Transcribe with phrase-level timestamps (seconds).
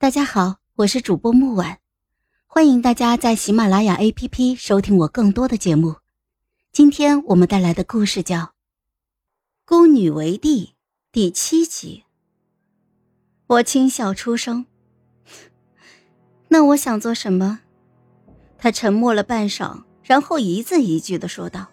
[0.00, 1.78] 大家好，我是主播木婉，
[2.46, 5.96] 欢迎大家在喜马拉雅 APP 收听我更多的节目。
[6.72, 8.38] 今天我们带来的故事叫
[9.66, 10.64] 《孤女为帝》
[11.12, 12.04] 第七集。
[13.46, 14.64] 我轻笑出声
[16.48, 17.60] ：“那我想做什么？”
[18.56, 21.66] 他沉默了半晌，然后一字一句的说道：“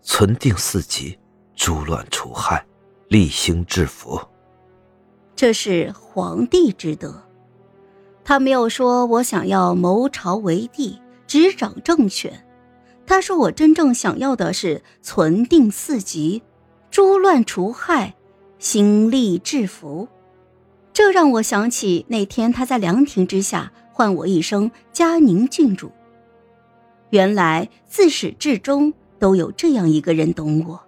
[0.00, 1.18] 存定四极，
[1.54, 2.64] 诛乱除害，
[3.08, 4.18] 立兴治福。”
[5.36, 7.22] 这是皇帝之德。
[8.24, 12.44] 他没有说我想要谋朝为帝，执掌政权。
[13.06, 16.42] 他说我真正想要的是存定四极，
[16.90, 18.14] 诛乱除害，
[18.58, 20.08] 兴利治福。
[20.92, 25.90] 这让我想起那天他在凉亭之下唤我一声嘉宁郡主。
[27.10, 30.80] 原来自始至终都有这样一个人懂我。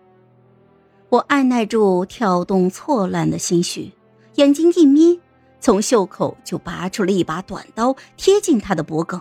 [1.09, 3.93] 我按耐住跳动错乱的心绪。
[4.37, 5.21] 眼睛一眯，
[5.65, 9.19] 从袖口就拔出了一把短刀，贴近他的脖颈。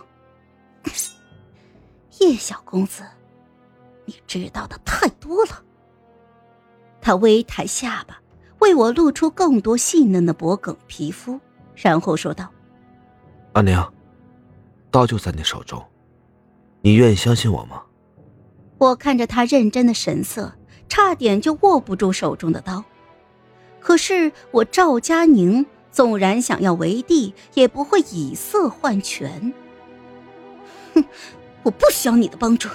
[2.20, 3.02] 叶小公子，
[4.04, 5.62] 你知道的太多了。
[7.00, 8.20] 他微抬下巴，
[8.58, 11.40] 为我露出更多细嫩的脖颈皮肤，
[11.76, 12.46] 然后说道
[13.54, 13.90] ：“阿娘，
[14.90, 15.82] 刀就在你手中，
[16.82, 17.82] 你愿意相信我吗？”
[18.76, 20.52] 我看着他认真的神色，
[20.90, 22.84] 差点就握不住手中的刀。
[23.80, 29.54] 可是我赵佳宁纵然想要为帝，也不会以色换权。
[30.92, 31.04] 哼，
[31.62, 32.68] 我不需要你的帮助。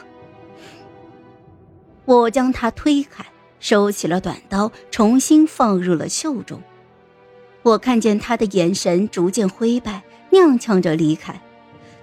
[2.06, 3.26] 我将他推开，
[3.60, 6.64] 收起了短刀，重新放入了袖中。
[7.62, 11.42] 我看见他的眼神逐渐灰败，踉跄着离开。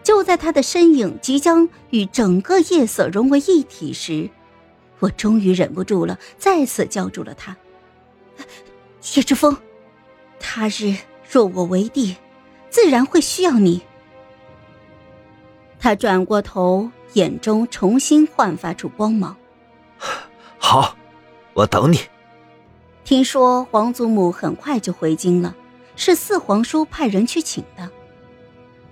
[0.03, 4.28] 就在他的身影即将与整个夜色融为一体时，
[4.98, 7.56] 我终于忍不住了，再次叫住了他。
[9.14, 9.56] 叶之风，
[10.59, 10.97] 他日
[11.31, 12.17] 若我为帝，
[12.71, 13.83] 自然会需要你。
[15.79, 19.37] 他转过头，眼中重新焕发出光芒。
[20.56, 20.97] 好，
[21.53, 22.00] 我等你。
[23.05, 25.55] 听说皇祖母很快就回京了，
[25.95, 27.91] 是四皇叔派人去请的。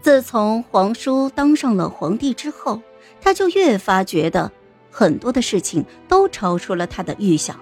[0.02, 2.82] 自从皇叔当上了皇帝之后，
[3.22, 4.52] 他就越发觉得
[4.90, 7.58] 很多的事情都超出了他的预想。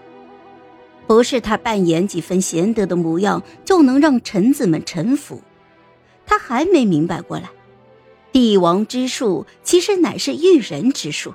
[1.07, 5.43] 不是他扮演几分贤德的模样就能让臣子们臣服，
[6.25, 7.51] 他还没明白过来，
[8.33, 11.35] 帝王之术其实乃是育人之术。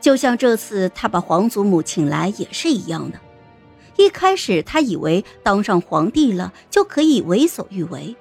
[0.00, 3.20] 就像这次他把皇祖母请来也是一样的，
[3.96, 8.16] 一开始他以为当上皇帝了就可以为所欲为，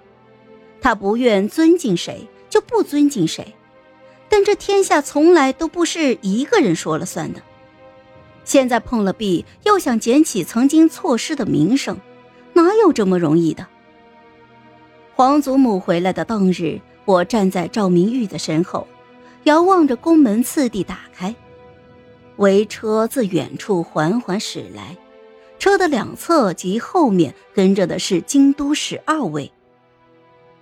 [0.79, 3.55] 他不愿尊敬谁就不尊敬谁，
[4.29, 7.41] 但这天下从来都不是一个人说了算的。
[8.43, 11.99] 现在碰了壁，又想捡起曾经错失的名声，
[12.53, 13.67] 哪有这么容易的？
[15.15, 18.87] 皇祖母回来的当日，我站在赵明玉的身后，
[19.43, 21.35] 遥望着宫门次第打开，
[22.37, 24.97] 围车自远处缓缓驶来，
[25.59, 29.51] 车的两侧及后面跟着的是京都十二位。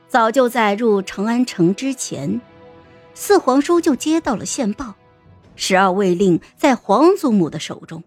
[0.10, 2.42] 早就在入长安城之前，
[3.14, 4.96] 四皇叔就接到了线报。
[5.60, 8.02] 十二位令在皇祖母的手中，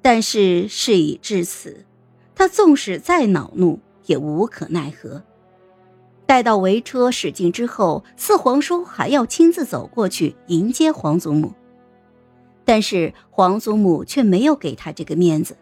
[0.00, 1.84] 但是事已至此，
[2.34, 5.22] 他纵使再恼怒也无可奈何。
[6.24, 11.52] 待到围车驶近之后，四皇叔还要亲自走过去迎接皇祖母，
[12.64, 15.58] 但是皇祖母却没有给他这个面子，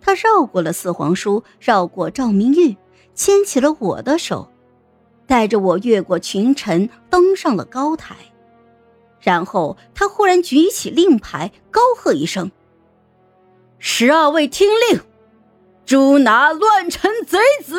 [0.00, 2.76] 他绕过了四皇叔，绕过赵明玉，
[3.16, 4.48] 牵起了我的手，
[5.26, 8.14] 带着我越过群臣，登上了高台。
[9.24, 12.52] 然后他忽然举起令牌，高喝一声
[13.80, 15.00] ：“十二位听令，
[15.86, 17.78] 诛拿乱臣贼子！”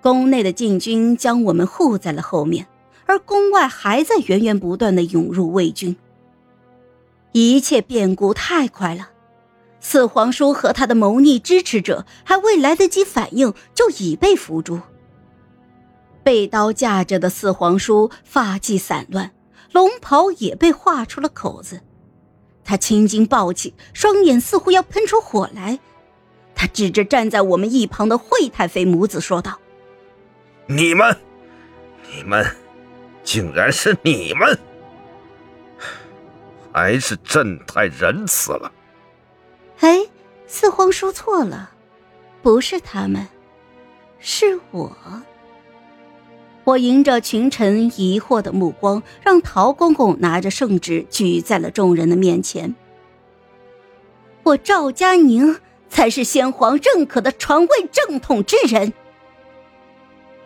[0.00, 2.68] 宫内的禁军将我们护在了后面，
[3.06, 5.96] 而宫外还在源源不断的涌入魏军。
[7.32, 9.10] 一切变故太快了，
[9.80, 14.80] 四皇叔和他的谋逆支持者还未来得及反应，就已被俘住。
[16.22, 19.32] 被刀架着的四皇叔发髻散乱。
[19.72, 21.80] 龙袍也被划出了口子，
[22.64, 25.78] 他青筋暴起，双眼似乎要喷出火来。
[26.54, 29.58] 他指着站在我们一旁的惠太妃母子说道
[30.66, 31.16] ：“你们，
[32.12, 32.44] 你们，
[33.22, 34.58] 竟然是你们！
[36.72, 38.70] 还是朕太仁慈了。”
[39.80, 40.06] 哎，
[40.46, 41.70] 四皇说错了，
[42.42, 43.26] 不是他们，
[44.18, 44.94] 是我。
[46.64, 52.74] 我迎着群臣疑惑的目光，让陶公公拿着圣旨举在了众人的面前。
[54.42, 55.58] 我赵佳宁
[55.88, 58.92] 才是先皇认可的传位正统之人，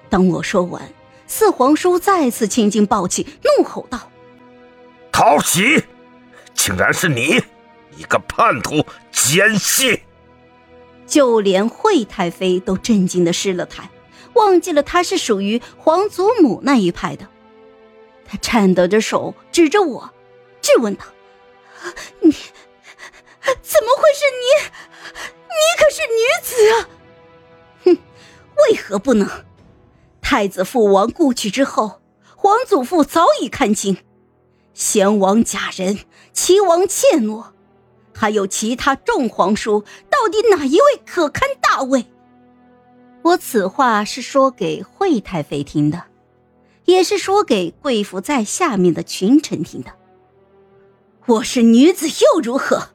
[0.09, 0.93] 当我说完，
[1.27, 3.27] 四皇叔再次青筋暴起，
[3.59, 4.11] 怒吼道
[5.13, 5.83] ：“陶喜，
[6.55, 7.43] 竟然是你，
[7.97, 10.01] 一个叛徒奸细！”
[11.07, 13.91] 就连惠太妃都震惊的失了态，
[14.35, 17.27] 忘记了他是属于皇祖母那一派的。
[18.27, 20.11] 他颤抖着手指着我，
[20.61, 21.05] 质问道
[22.21, 22.33] ：“你
[23.63, 24.47] 怎么会是你？
[25.49, 26.89] 你可是女子啊！”
[27.85, 27.99] 哼，
[28.69, 29.29] 为何不能？
[30.21, 32.01] 太子父王故去之后，
[32.35, 33.99] 皇祖父早已看清，
[34.73, 36.01] 贤王假仁，
[36.33, 37.45] 齐王怯懦，
[38.15, 42.07] 还有其他众皇叔，到底哪一位可堪大位？
[43.25, 46.05] 我此话是说给惠太妃听的。
[46.85, 49.91] 也是说给贵府在下面的群臣听的。
[51.25, 52.91] 我是女子又如何？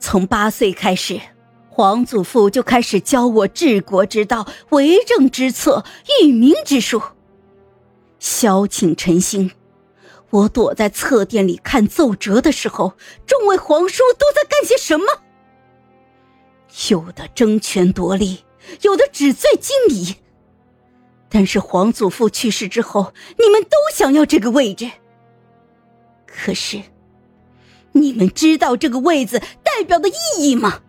[0.00, 1.20] 从八岁开始，
[1.68, 5.84] 皇祖父就开始教我治国之道、为政之策、
[6.22, 7.02] 育民之术。
[8.18, 9.50] 萧请臣心，
[10.30, 12.94] 我躲在侧殿里看奏折的时候，
[13.26, 15.04] 众位皇叔都在干些什么？
[16.88, 18.42] 有的争权夺利，
[18.82, 20.16] 有的纸醉金迷。
[21.28, 24.90] 但是皇祖父去世之后，你们都想要这个位置。
[26.26, 26.82] 可是，
[27.92, 30.80] 你们知道这个位子代表的意义吗？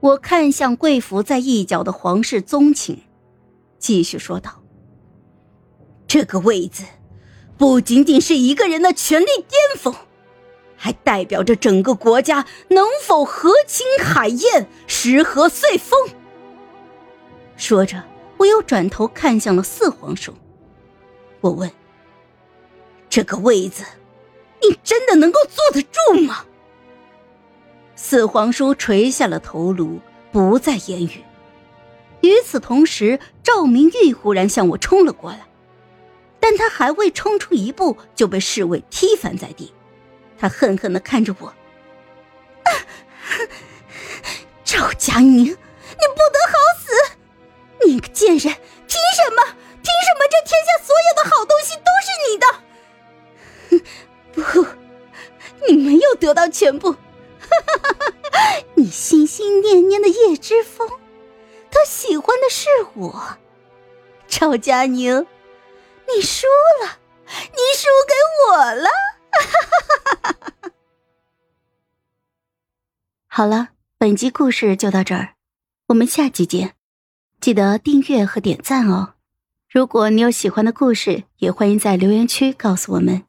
[0.00, 3.02] 我看向跪伏在一角的皇室宗亲，
[3.78, 4.62] 继续说道
[6.06, 6.84] ：“这个位子，
[7.56, 9.92] 不仅仅是一个人的权力巅峰，
[10.76, 15.98] 还代表着整个国家能否和亲海晏、时和岁丰。”
[17.56, 18.02] 说着。
[18.38, 20.34] 我又转头看向了四皇叔，
[21.40, 21.70] 我问
[23.08, 23.84] ：“这个位子，
[24.60, 26.44] 你真的能够坐得住吗？”
[27.94, 30.00] 四皇叔垂下了头颅，
[30.32, 31.22] 不再言语。
[32.22, 35.46] 与此同时，赵明玉忽然向我冲了过来，
[36.40, 39.72] 但他还未冲出一步，就被侍卫踢翻在地。
[40.36, 41.54] 他恨恨的看着我
[44.64, 46.58] ：“赵佳宁，你不得好！”
[47.86, 49.42] 你个贱人，凭什么？
[49.82, 52.46] 凭什么这天下所有的好东西都是你的？
[54.44, 54.64] 哼
[55.58, 56.94] 不，你没有得到全部。
[58.76, 60.88] 你心心念念的叶之风，
[61.70, 63.38] 他喜欢的是我。
[64.28, 65.26] 赵佳宁，
[66.08, 66.46] 你输
[66.82, 68.14] 了，你输给
[68.48, 68.88] 我了。
[73.26, 75.34] 好了，本集故事就到这儿，
[75.88, 76.76] 我们下集见。
[77.42, 79.14] 记得订阅和点赞哦！
[79.68, 83.24] 如果你有喜欢的故事，也欢迎在留言区告诉我们。